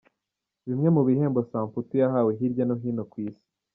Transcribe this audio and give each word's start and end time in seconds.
Bimwe 0.67 0.89
mu 0.95 1.01
bihembo 1.07 1.39
Samputu 1.49 1.93
yahawe 2.01 2.31
hirya 2.39 2.63
no 2.67 2.75
hino 2.81 3.03
ku 3.11 3.17
isi:. 3.27 3.45